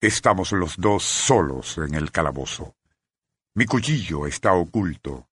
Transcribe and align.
Estamos 0.00 0.52
los 0.52 0.76
dos 0.76 1.04
solos 1.04 1.78
en 1.78 1.94
el 1.94 2.12
calabozo. 2.12 2.74
Mi 3.54 3.64
cuchillo 3.64 4.26
está 4.26 4.52
oculto, 4.52 5.28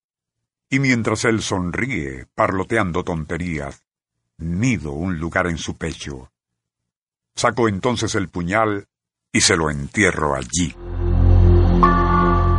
y 0.70 0.78
mientras 0.78 1.26
él 1.26 1.42
sonríe, 1.42 2.26
parloteando 2.34 3.04
tonterías, 3.04 3.84
nido 4.38 4.92
un 4.92 5.18
lugar 5.18 5.46
en 5.48 5.59
su 5.59 5.76
pecho. 5.76 6.32
Saco 7.36 7.68
entonces 7.68 8.14
el 8.14 8.28
puñal 8.28 8.88
y 9.30 9.42
se 9.42 9.56
lo 9.56 9.70
entierro 9.70 10.34
allí. 10.34 10.74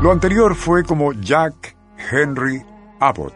Lo 0.02 0.12
anterior 0.12 0.53
fue 0.55 0.84
como 0.84 1.14
Jack 1.14 1.75
Henry 2.12 2.64
Abbott, 3.00 3.36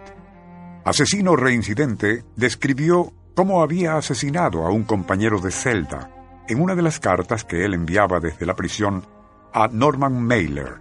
asesino 0.85 1.35
reincidente, 1.35 2.23
describió 2.35 3.11
cómo 3.33 3.63
había 3.63 3.97
asesinado 3.97 4.65
a 4.65 4.69
un 4.69 4.83
compañero 4.83 5.39
de 5.39 5.51
celda 5.51 6.18
en 6.49 6.59
una 6.59 6.75
de 6.75 6.81
las 6.81 6.99
cartas 6.99 7.45
que 7.45 7.63
él 7.63 7.75
enviaba 7.75 8.19
desde 8.19 8.45
la 8.45 8.55
prisión 8.55 9.05
a 9.53 9.67
Norman 9.67 10.21
Mailer, 10.21 10.79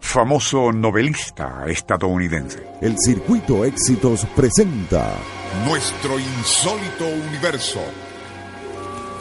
famoso 0.00 0.72
novelista 0.72 1.64
estadounidense. 1.68 2.66
El 2.80 2.98
Circuito 2.98 3.64
Éxitos 3.64 4.26
presenta 4.34 5.14
Nuestro 5.66 6.18
insólito 6.18 7.06
universo. 7.28 7.80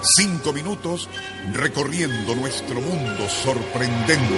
Cinco 0.01 0.53
minutos 0.53 1.07
recorriendo 1.53 2.35
nuestro 2.35 2.81
mundo 2.81 3.27
sorprendente. 3.27 4.35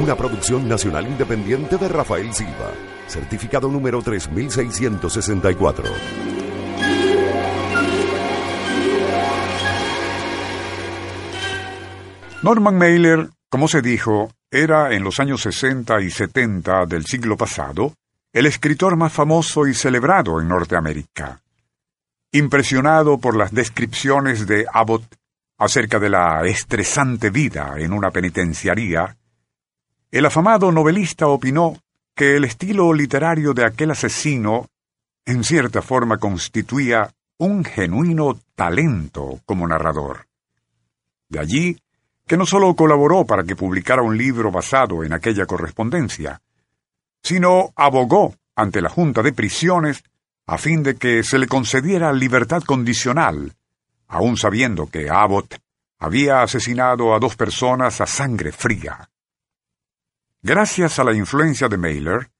Una 0.00 0.16
producción 0.16 0.66
nacional 0.66 1.06
independiente 1.06 1.76
de 1.76 1.88
Rafael 1.88 2.32
Silva. 2.34 2.72
Certificado 3.06 3.68
número 3.68 4.02
3664. 4.02 6.37
Norman 12.40 12.78
Mailer, 12.78 13.30
como 13.48 13.66
se 13.66 13.82
dijo, 13.82 14.30
era 14.48 14.94
en 14.94 15.02
los 15.02 15.18
años 15.18 15.42
60 15.42 16.00
y 16.02 16.10
70 16.10 16.86
del 16.86 17.04
siglo 17.04 17.36
pasado 17.36 17.94
el 18.32 18.46
escritor 18.46 18.96
más 18.96 19.12
famoso 19.12 19.66
y 19.66 19.74
celebrado 19.74 20.40
en 20.40 20.46
Norteamérica. 20.46 21.42
Impresionado 22.30 23.18
por 23.18 23.36
las 23.36 23.52
descripciones 23.52 24.46
de 24.46 24.66
Abbott 24.72 25.16
acerca 25.58 25.98
de 25.98 26.10
la 26.10 26.42
estresante 26.46 27.30
vida 27.30 27.74
en 27.78 27.92
una 27.92 28.12
penitenciaría, 28.12 29.16
el 30.12 30.24
afamado 30.24 30.70
novelista 30.70 31.26
opinó 31.26 31.76
que 32.14 32.36
el 32.36 32.44
estilo 32.44 32.92
literario 32.92 33.52
de 33.52 33.64
aquel 33.64 33.90
asesino 33.90 34.68
en 35.26 35.42
cierta 35.42 35.82
forma 35.82 36.18
constituía 36.18 37.10
un 37.38 37.64
genuino 37.64 38.38
talento 38.54 39.40
como 39.44 39.66
narrador. 39.66 40.26
De 41.28 41.40
allí 41.40 41.76
que 42.28 42.36
no 42.36 42.46
solo 42.46 42.76
colaboró 42.76 43.24
para 43.24 43.42
que 43.42 43.56
publicara 43.56 44.02
un 44.02 44.16
libro 44.16 44.52
basado 44.52 45.02
en 45.02 45.12
aquella 45.12 45.46
correspondencia, 45.46 46.40
sino 47.22 47.72
abogó 47.74 48.36
ante 48.54 48.80
la 48.80 48.90
Junta 48.90 49.22
de 49.22 49.32
Prisiones 49.32 50.04
a 50.46 50.58
fin 50.58 50.82
de 50.82 50.96
que 50.96 51.22
se 51.22 51.38
le 51.38 51.48
concediera 51.48 52.12
libertad 52.12 52.62
condicional, 52.62 53.54
aun 54.06 54.36
sabiendo 54.36 54.86
que 54.86 55.10
Abbott 55.10 55.56
había 55.98 56.42
asesinado 56.42 57.14
a 57.14 57.18
dos 57.18 57.34
personas 57.34 58.00
a 58.00 58.06
sangre 58.06 58.52
fría. 58.52 59.10
Gracias 60.42 60.98
a 60.98 61.04
la 61.04 61.14
influencia 61.14 61.68
de 61.68 61.76
Mailer, 61.76 62.30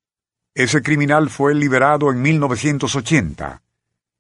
ese 0.54 0.82
criminal 0.82 1.30
fue 1.30 1.54
liberado 1.54 2.10
en 2.10 2.20
1980 2.22 3.62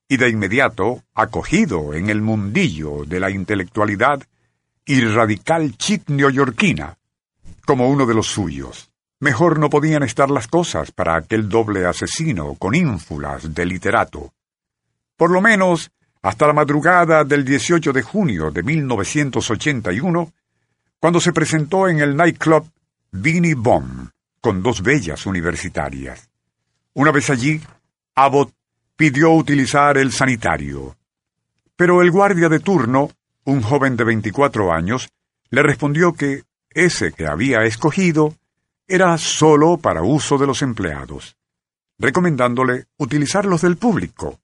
y 0.08 0.16
de 0.16 0.28
inmediato 0.28 1.02
acogido 1.14 1.94
en 1.94 2.10
el 2.10 2.22
mundillo 2.22 3.04
de 3.04 3.20
la 3.20 3.30
intelectualidad 3.30 4.22
y 4.88 5.02
radical 5.02 5.76
chic 5.76 6.08
neoyorquina, 6.08 6.96
como 7.66 7.90
uno 7.90 8.06
de 8.06 8.14
los 8.14 8.26
suyos. 8.26 8.90
Mejor 9.20 9.58
no 9.58 9.68
podían 9.68 10.02
estar 10.02 10.30
las 10.30 10.48
cosas 10.48 10.92
para 10.92 11.14
aquel 11.14 11.46
doble 11.46 11.84
asesino 11.84 12.54
con 12.54 12.74
ínfulas 12.74 13.54
de 13.54 13.66
literato. 13.66 14.32
Por 15.14 15.30
lo 15.30 15.42
menos 15.42 15.90
hasta 16.22 16.46
la 16.46 16.54
madrugada 16.54 17.22
del 17.22 17.44
18 17.44 17.92
de 17.92 18.00
junio 18.00 18.50
de 18.50 18.62
1981, 18.62 20.32
cuando 20.98 21.20
se 21.20 21.34
presentó 21.34 21.86
en 21.86 22.00
el 22.00 22.16
nightclub 22.16 22.66
Beanie 23.12 23.56
Bomb 23.56 24.08
con 24.40 24.62
dos 24.62 24.82
bellas 24.82 25.26
universitarias. 25.26 26.30
Una 26.94 27.12
vez 27.12 27.28
allí, 27.28 27.60
Abbott 28.14 28.54
pidió 28.96 29.32
utilizar 29.32 29.98
el 29.98 30.12
sanitario, 30.12 30.96
pero 31.76 32.00
el 32.00 32.10
guardia 32.10 32.48
de 32.48 32.60
turno 32.60 33.10
un 33.48 33.62
joven 33.62 33.96
de 33.96 34.04
24 34.04 34.74
años 34.74 35.08
le 35.48 35.62
respondió 35.62 36.12
que 36.12 36.42
ese 36.68 37.12
que 37.12 37.26
había 37.26 37.64
escogido 37.64 38.34
era 38.86 39.16
solo 39.16 39.78
para 39.78 40.02
uso 40.02 40.36
de 40.36 40.46
los 40.46 40.60
empleados, 40.60 41.34
recomendándole 41.98 42.88
utilizar 42.98 43.46
los 43.46 43.62
del 43.62 43.78
público. 43.78 44.38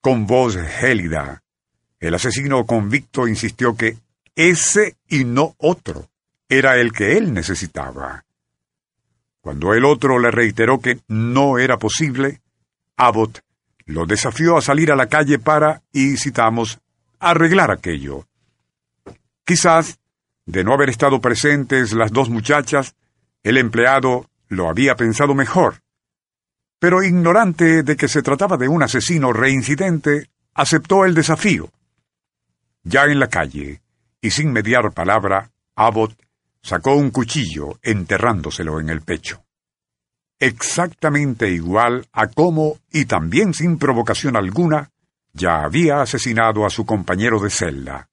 Con 0.00 0.28
voz 0.28 0.56
gélida, 0.56 1.42
el 1.98 2.14
asesino 2.14 2.64
convicto 2.66 3.26
insistió 3.26 3.76
que 3.76 3.96
ese 4.36 4.94
y 5.08 5.24
no 5.24 5.56
otro 5.58 6.08
era 6.48 6.76
el 6.76 6.92
que 6.92 7.18
él 7.18 7.34
necesitaba. 7.34 8.24
Cuando 9.40 9.74
el 9.74 9.84
otro 9.84 10.20
le 10.20 10.30
reiteró 10.30 10.78
que 10.78 11.00
no 11.08 11.58
era 11.58 11.78
posible, 11.78 12.42
Abbott 12.96 13.40
lo 13.86 14.06
desafió 14.06 14.56
a 14.56 14.62
salir 14.62 14.92
a 14.92 14.96
la 14.96 15.08
calle 15.08 15.40
para, 15.40 15.82
y 15.90 16.16
citamos, 16.16 16.78
arreglar 17.18 17.72
aquello. 17.72 18.24
Quizás, 19.46 20.00
de 20.44 20.64
no 20.64 20.74
haber 20.74 20.90
estado 20.90 21.20
presentes 21.20 21.92
las 21.92 22.10
dos 22.10 22.28
muchachas, 22.28 22.96
el 23.44 23.58
empleado 23.58 24.28
lo 24.48 24.68
había 24.68 24.96
pensado 24.96 25.36
mejor. 25.36 25.82
Pero 26.80 27.04
ignorante 27.04 27.84
de 27.84 27.96
que 27.96 28.08
se 28.08 28.22
trataba 28.22 28.56
de 28.56 28.66
un 28.66 28.82
asesino 28.82 29.32
reincidente, 29.32 30.30
aceptó 30.52 31.04
el 31.04 31.14
desafío. 31.14 31.70
Ya 32.82 33.04
en 33.04 33.20
la 33.20 33.28
calle, 33.28 33.82
y 34.20 34.32
sin 34.32 34.52
mediar 34.52 34.92
palabra, 34.92 35.52
Abbott 35.76 36.20
sacó 36.60 36.96
un 36.96 37.10
cuchillo 37.10 37.78
enterrándoselo 37.82 38.80
en 38.80 38.90
el 38.90 39.02
pecho. 39.02 39.44
Exactamente 40.40 41.50
igual 41.50 42.08
a 42.12 42.26
cómo, 42.26 42.80
y 42.90 43.04
también 43.04 43.54
sin 43.54 43.78
provocación 43.78 44.36
alguna, 44.36 44.90
ya 45.32 45.62
había 45.62 46.00
asesinado 46.00 46.66
a 46.66 46.70
su 46.70 46.84
compañero 46.84 47.38
de 47.38 47.50
celda. 47.50 48.08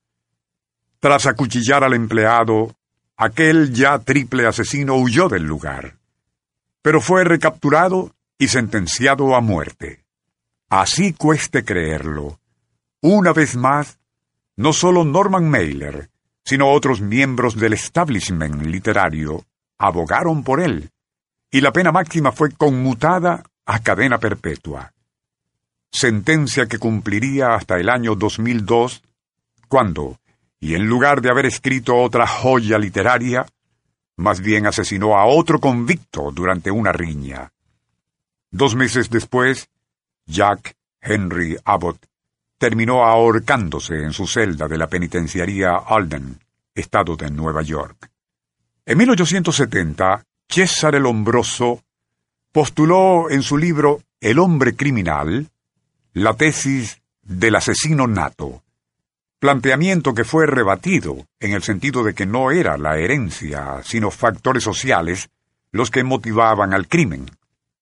Tras 1.03 1.25
acuchillar 1.25 1.83
al 1.83 1.95
empleado, 1.95 2.77
aquel 3.17 3.73
ya 3.73 3.99
triple 3.99 4.47
asesino 4.47 4.95
huyó 4.95 5.27
del 5.27 5.43
lugar, 5.43 5.97
pero 6.81 7.01
fue 7.01 7.25
recapturado 7.25 8.15
y 8.37 8.47
sentenciado 8.47 9.35
a 9.35 9.41
muerte. 9.41 10.05
Así 10.69 11.11
cueste 11.11 11.65
creerlo. 11.65 12.39
Una 13.01 13.33
vez 13.33 13.57
más, 13.57 13.99
no 14.55 14.71
solo 14.71 15.03
Norman 15.03 15.49
Mailer, 15.49 16.09
sino 16.45 16.69
otros 16.69 17.01
miembros 17.01 17.57
del 17.57 17.73
establishment 17.73 18.65
literario 18.65 19.43
abogaron 19.77 20.41
por 20.45 20.61
él, 20.61 20.89
y 21.51 21.59
la 21.59 21.73
pena 21.73 21.91
máxima 21.91 22.31
fue 22.31 22.53
conmutada 22.53 23.43
a 23.65 23.79
cadena 23.79 24.19
perpetua. 24.19 24.93
Sentencia 25.91 26.67
que 26.67 26.79
cumpliría 26.79 27.55
hasta 27.55 27.75
el 27.75 27.89
año 27.89 28.15
2002, 28.15 29.03
cuando, 29.67 30.17
y 30.63 30.75
en 30.75 30.87
lugar 30.87 31.21
de 31.21 31.29
haber 31.29 31.45
escrito 31.45 31.97
otra 31.97 32.25
joya 32.25 32.77
literaria, 32.77 33.45
más 34.15 34.39
bien 34.39 34.65
asesinó 34.65 35.17
a 35.17 35.25
otro 35.25 35.59
convicto 35.59 36.31
durante 36.31 36.71
una 36.71 36.93
riña. 36.93 37.51
Dos 38.49 38.73
meses 38.73 39.09
después, 39.09 39.67
Jack 40.25 40.77
Henry 41.01 41.57
Abbott 41.65 42.05
terminó 42.57 43.03
ahorcándose 43.03 44.03
en 44.03 44.13
su 44.13 44.25
celda 44.25 44.69
de 44.69 44.77
la 44.77 44.87
penitenciaría 44.87 45.75
Alden, 45.85 46.39
estado 46.73 47.17
de 47.17 47.29
Nueva 47.29 47.61
York. 47.61 48.09
En 48.85 48.99
1870, 48.99 50.23
César 50.47 50.95
el 50.95 51.05
Hombroso 51.05 51.83
postuló 52.53 53.29
en 53.29 53.43
su 53.43 53.57
libro 53.57 54.01
El 54.21 54.39
hombre 54.39 54.77
criminal 54.77 55.49
la 56.13 56.35
tesis 56.35 57.01
del 57.21 57.57
asesino 57.57 58.07
nato, 58.07 58.62
planteamiento 59.43 60.13
que 60.13 60.23
fue 60.23 60.45
rebatido 60.45 61.17
en 61.41 61.51
el 61.51 61.63
sentido 61.63 62.01
de 62.01 62.13
que 62.13 62.25
no 62.25 62.49
era 62.49 62.77
la 62.77 62.97
herencia, 62.97 63.81
sino 63.83 64.09
factores 64.09 64.63
sociales 64.63 65.27
los 65.73 65.91
que 65.91 66.05
motivaban 66.05 66.73
al 66.73 66.87
crimen. 66.87 67.25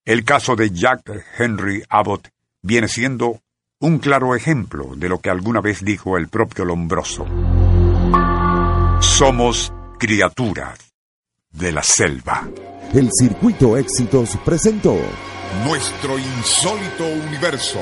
El 0.04 0.24
caso 0.26 0.56
de 0.56 0.72
Jack 0.72 1.04
Henry 1.38 1.84
Abbott 1.88 2.30
viene 2.64 2.88
siendo 2.88 3.42
un 3.80 4.00
claro 4.00 4.36
ejemplo 4.36 4.96
de 4.96 5.08
lo 5.08 5.20
que 5.20 5.30
alguna 5.30 5.62
vez 5.62 5.86
dijo 5.86 6.18
el 6.18 6.30
propio 6.30 6.66
Lombroso. 6.66 7.28
Somos 9.00 9.72
criaturas 10.00 10.80
de 11.52 11.72
la 11.74 11.84
selva. 11.84 12.50
El 12.92 13.12
Circuito 13.14 13.78
Éxitos 13.78 14.36
presentó 14.44 14.98
Nuestro 15.64 16.18
insólito 16.18 17.06
universo. 17.06 17.82